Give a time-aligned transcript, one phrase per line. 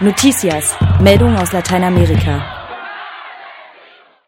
[0.00, 2.44] Noticias, Meldung aus Lateinamerika.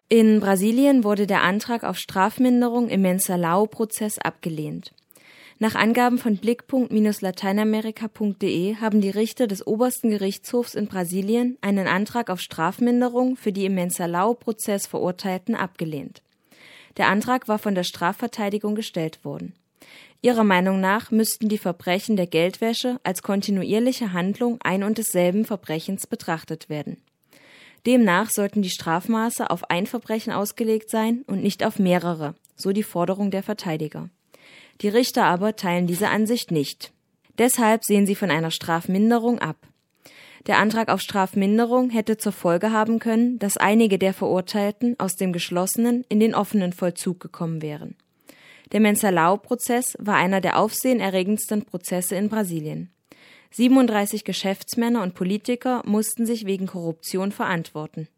[0.09, 4.95] In Brasilien wurde der Antrag auf Strafminderung im Mensalao-Prozess abgelehnt.
[5.59, 12.41] Nach Angaben von Blickpunkt-lateinamerika.de haben die Richter des obersten Gerichtshofs in Brasilien einen Antrag auf
[12.41, 16.23] Strafminderung für die im Mensalao-Prozess Verurteilten abgelehnt.
[16.97, 19.53] Der Antrag war von der Strafverteidigung gestellt worden.
[20.27, 26.09] Ihrer Meinung nach müssten die Verbrechen der Geldwäsche als kontinuierliche Handlung ein und desselben Verbrechens
[26.09, 26.97] betrachtet werden.
[27.87, 32.83] Demnach sollten die Strafmaße auf ein Verbrechen ausgelegt sein und nicht auf mehrere, so die
[32.83, 34.11] Forderung der Verteidiger.
[34.81, 36.93] Die Richter aber teilen diese Ansicht nicht.
[37.39, 39.59] Deshalb sehen sie von einer Strafminderung ab.
[40.49, 45.33] Der Antrag auf Strafminderung hätte zur Folge haben können, dass einige der Verurteilten aus dem
[45.33, 47.95] geschlossenen in den offenen Vollzug gekommen wären.
[48.73, 52.91] Der Mensalao-Prozess war einer der aufsehenerregendsten Prozesse in Brasilien.
[53.53, 58.09] 37 Geschäftsmänner und Politiker mussten sich wegen Korruption verantworten.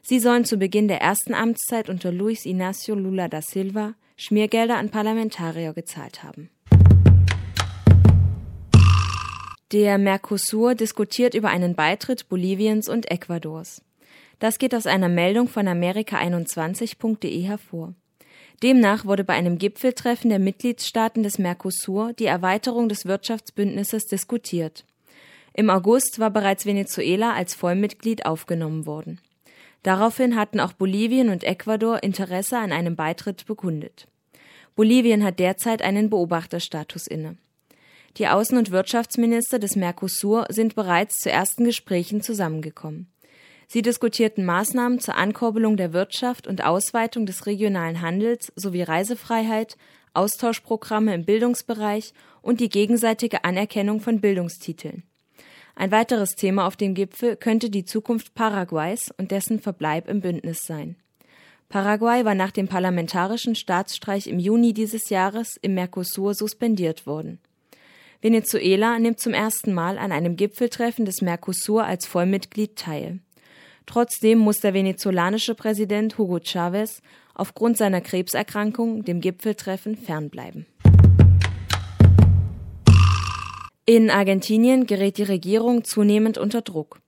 [0.00, 4.90] Sie sollen zu Beginn der ersten Amtszeit unter Luis Inácio Lula da Silva Schmiergelder an
[4.90, 6.50] Parlamentarier gezahlt haben.
[9.72, 13.82] Der Mercosur diskutiert über einen Beitritt Boliviens und Ecuadors.
[14.38, 17.94] Das geht aus einer Meldung von Amerika21.de hervor.
[18.62, 24.84] Demnach wurde bei einem Gipfeltreffen der Mitgliedstaaten des Mercosur die Erweiterung des Wirtschaftsbündnisses diskutiert.
[25.52, 29.20] Im August war bereits Venezuela als Vollmitglied aufgenommen worden.
[29.82, 34.06] Daraufhin hatten auch Bolivien und Ecuador Interesse an einem Beitritt bekundet.
[34.76, 37.36] Bolivien hat derzeit einen Beobachterstatus inne.
[38.16, 43.08] Die Außen- und Wirtschaftsminister des Mercosur sind bereits zu ersten Gesprächen zusammengekommen.
[43.72, 49.78] Sie diskutierten Maßnahmen zur Ankurbelung der Wirtschaft und Ausweitung des regionalen Handels sowie Reisefreiheit,
[50.12, 52.12] Austauschprogramme im Bildungsbereich
[52.42, 55.04] und die gegenseitige Anerkennung von Bildungstiteln.
[55.74, 60.64] Ein weiteres Thema auf dem Gipfel könnte die Zukunft Paraguays und dessen Verbleib im Bündnis
[60.66, 60.96] sein.
[61.70, 67.38] Paraguay war nach dem parlamentarischen Staatsstreich im Juni dieses Jahres im Mercosur suspendiert worden.
[68.20, 73.20] Venezuela nimmt zum ersten Mal an einem Gipfeltreffen des Mercosur als Vollmitglied teil.
[73.86, 77.02] Trotzdem muss der venezolanische Präsident Hugo Chavez
[77.34, 80.66] aufgrund seiner Krebserkrankung dem Gipfeltreffen fernbleiben.
[83.84, 87.00] In Argentinien gerät die Regierung zunehmend unter Druck.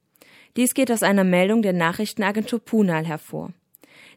[0.56, 3.52] Dies geht aus einer Meldung der Nachrichtenagentur Punal hervor.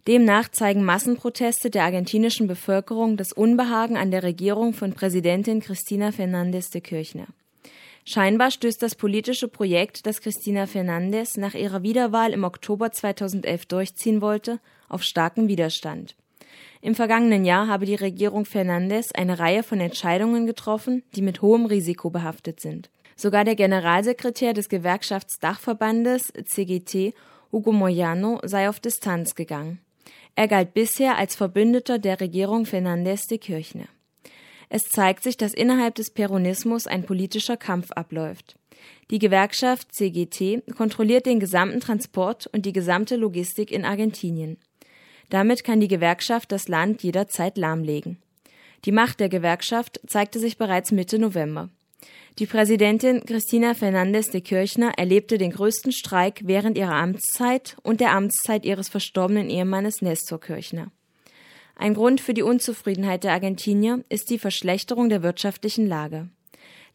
[0.08, 6.72] Demnach zeigen Massenproteste der argentinischen Bevölkerung das Unbehagen an der Regierung von Präsidentin Cristina Fernández
[6.72, 7.28] de Kirchner.
[8.10, 14.22] Scheinbar stößt das politische Projekt, das Cristina Fernández nach ihrer Wiederwahl im Oktober 2011 durchziehen
[14.22, 16.16] wollte, auf starken Widerstand.
[16.82, 21.66] Im vergangenen Jahr habe die Regierung Fernández eine Reihe von Entscheidungen getroffen, die mit hohem
[21.66, 22.90] Risiko behaftet sind.
[23.18, 27.14] Sogar der Generalsekretär des Gewerkschaftsdachverbandes CGT,
[27.52, 29.82] Hugo Moyano, sei auf Distanz gegangen.
[30.34, 33.90] Er galt bisher als Verbündeter der Regierung Fernández de Kirchner.
[34.70, 38.56] Es zeigt sich, dass innerhalb des Peronismus ein politischer Kampf abläuft.
[39.10, 44.58] Die Gewerkschaft CGT kontrolliert den gesamten Transport und die gesamte Logistik in Argentinien.
[45.30, 48.18] Damit kann die Gewerkschaft das Land jederzeit lahmlegen.
[48.86, 51.70] Die Macht der Gewerkschaft zeigte sich bereits Mitte November.
[52.40, 58.12] Die Präsidentin Cristina Fernández de Kirchner erlebte den größten Streik während ihrer Amtszeit und der
[58.12, 60.92] Amtszeit ihres verstorbenen Ehemannes Nestor Kirchner.
[61.80, 66.28] Ein Grund für die Unzufriedenheit der Argentinier ist die Verschlechterung der wirtschaftlichen Lage.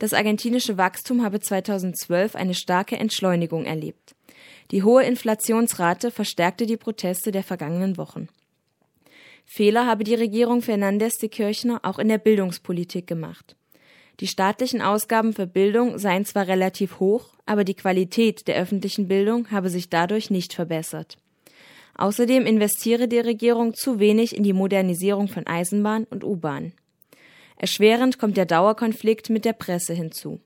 [0.01, 4.17] Das argentinische Wachstum habe 2012 eine starke Entschleunigung erlebt.
[4.73, 8.29] Die hohe Inflationsrate verstärkte die Proteste der vergangenen Wochen.
[9.45, 13.55] Fehler habe die Regierung Fernández de Kirchner auch in der Bildungspolitik gemacht.
[14.19, 19.51] Die staatlichen Ausgaben für Bildung seien zwar relativ hoch, aber die Qualität der öffentlichen Bildung
[19.53, 21.19] habe sich dadurch nicht verbessert.
[21.97, 26.73] Außerdem investiere die Regierung zu wenig in die Modernisierung von Eisenbahn und U-Bahn.
[27.57, 30.41] Erschwerend kommt der Dauerkonflikt mit der Presse hinzu.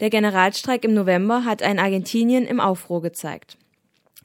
[0.00, 3.56] Der Generalstreik im November hat ein Argentinien im Aufruhr gezeigt.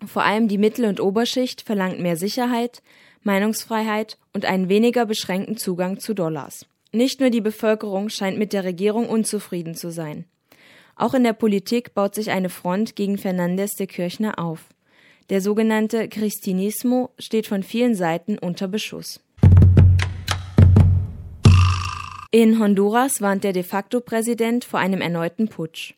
[0.05, 2.81] Vor allem die Mittel- und Oberschicht verlangt mehr Sicherheit,
[3.23, 6.65] Meinungsfreiheit und einen weniger beschränkten Zugang zu Dollars.
[6.93, 10.25] Nicht nur die Bevölkerung scheint mit der Regierung unzufrieden zu sein.
[10.95, 14.65] Auch in der Politik baut sich eine Front gegen Fernandez de Kirchner auf.
[15.29, 19.19] Der sogenannte Christinismo steht von vielen Seiten unter Beschuss.
[22.31, 25.95] In Honduras warnt der de facto Präsident vor einem erneuten Putsch.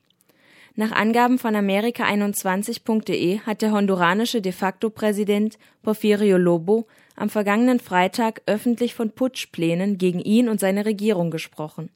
[0.76, 8.42] Nach Angaben von Amerika21.de hat der honduranische de facto Präsident Porfirio Lobo am vergangenen Freitag
[8.46, 11.90] öffentlich von Putschplänen gegen ihn und seine Regierung gesprochen.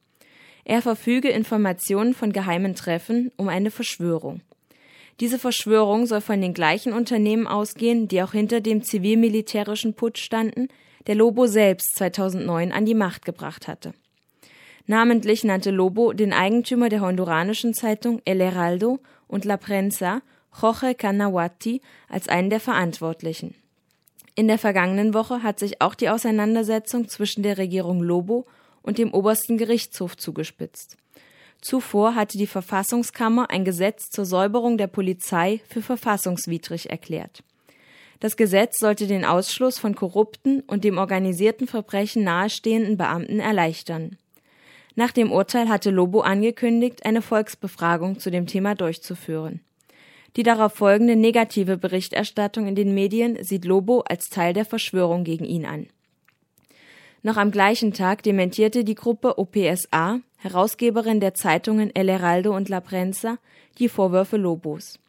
[0.66, 4.42] Er verfüge Informationen von geheimen Treffen um eine Verschwörung.
[5.20, 10.70] Diese Verschwörung soll von den gleichen Unternehmen ausgehen, die auch hinter dem zivil-militärischen Putsch standen,
[11.08, 13.94] der Lobo selbst 2009 an die Macht gebracht hatte.
[14.86, 20.22] Namentlich nannte Lobo den Eigentümer der honduranischen Zeitung El Heraldo und La Prensa,
[20.62, 23.56] Jorge Canawati, als einen der Verantwortlichen.
[24.36, 28.46] In der vergangenen Woche hat sich auch die Auseinandersetzung zwischen der Regierung Lobo
[28.82, 30.98] und dem obersten Gerichtshof zugespitzt.
[31.64, 37.42] Zuvor hatte die Verfassungskammer ein Gesetz zur Säuberung der Polizei für verfassungswidrig erklärt.
[38.20, 44.18] Das Gesetz sollte den Ausschluss von korrupten und dem organisierten Verbrechen nahestehenden Beamten erleichtern.
[44.96, 49.62] Nach dem Urteil hatte Lobo angekündigt, eine Volksbefragung zu dem Thema durchzuführen.
[50.36, 55.46] Die darauf folgende negative Berichterstattung in den Medien sieht Lobo als Teil der Verschwörung gegen
[55.46, 55.88] ihn an.
[57.26, 62.82] Noch am gleichen Tag dementierte die Gruppe OPSA, Herausgeberin der Zeitungen El Heraldo und La
[62.82, 63.38] Prensa,
[63.80, 65.00] die Vorwürfe Lobos.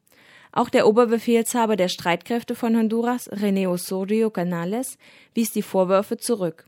[0.52, 4.96] Auch der Oberbefehlshaber der Streitkräfte von Honduras, René Osorio Canales,
[5.34, 6.66] wies die Vorwürfe zurück.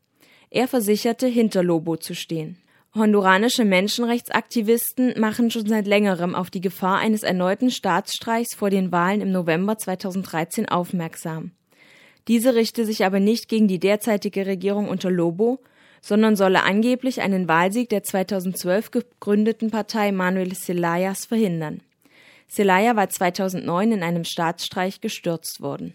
[0.51, 2.59] Er versicherte, hinter Lobo zu stehen.
[2.93, 9.21] Honduranische Menschenrechtsaktivisten machen schon seit längerem auf die Gefahr eines erneuten Staatsstreichs vor den Wahlen
[9.21, 11.53] im November 2013 aufmerksam.
[12.27, 15.61] Diese richte sich aber nicht gegen die derzeitige Regierung unter Lobo,
[16.07, 21.81] sondern solle angeblich einen Wahlsieg der 2012 gegründeten Partei Manuel Zelayas verhindern.
[22.47, 25.95] Zelaya war 2009 in einem Staatsstreich gestürzt worden.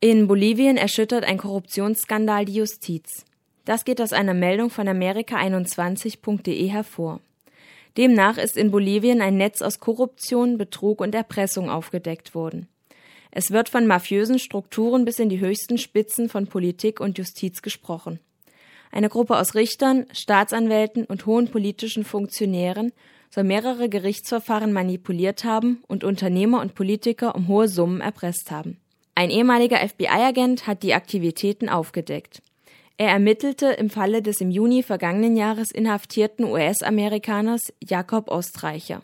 [0.00, 3.26] In Bolivien erschüttert ein Korruptionsskandal die Justiz.
[3.66, 7.20] Das geht aus einer Meldung von Amerika21.de hervor.
[7.98, 12.68] Demnach ist in Bolivien ein Netz aus Korruption, Betrug und Erpressung aufgedeckt worden.
[13.34, 18.20] Es wird von mafiösen Strukturen bis in die höchsten Spitzen von Politik und Justiz gesprochen.
[18.90, 22.92] Eine Gruppe aus Richtern, Staatsanwälten und hohen politischen Funktionären
[23.30, 28.76] soll mehrere Gerichtsverfahren manipuliert haben und Unternehmer und Politiker um hohe Summen erpresst haben.
[29.14, 32.42] Ein ehemaliger FBI-Agent hat die Aktivitäten aufgedeckt.
[32.98, 39.02] Er ermittelte im Falle des im Juni vergangenen Jahres inhaftierten US-Amerikaners Jakob Ostreicher.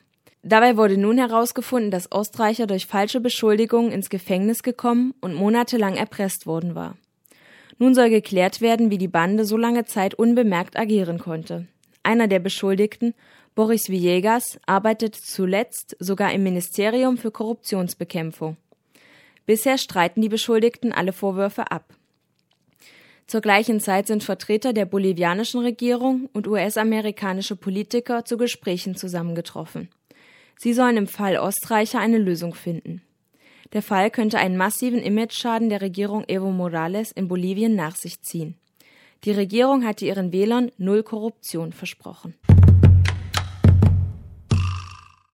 [0.48, 6.46] Dabei wurde nun herausgefunden, dass Ostreicher durch falsche Beschuldigungen ins Gefängnis gekommen und monatelang erpresst
[6.46, 6.96] worden war.
[7.76, 11.66] Nun soll geklärt werden, wie die Bande so lange Zeit unbemerkt agieren konnte.
[12.02, 13.12] Einer der Beschuldigten,
[13.54, 18.56] Boris Villegas, arbeitete zuletzt sogar im Ministerium für Korruptionsbekämpfung.
[19.44, 21.92] Bisher streiten die Beschuldigten alle Vorwürfe ab.
[23.26, 29.90] Zur gleichen Zeit sind Vertreter der bolivianischen Regierung und US-amerikanische Politiker zu Gesprächen zusammengetroffen.
[30.58, 33.02] Sie sollen im Fall Ostreicher eine Lösung finden.
[33.72, 38.56] Der Fall könnte einen massiven Imageschaden der Regierung Evo Morales in Bolivien nach sich ziehen.
[39.24, 42.34] Die Regierung hatte ihren Wählern null Korruption versprochen.